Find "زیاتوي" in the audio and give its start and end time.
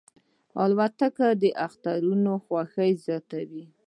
3.05-3.63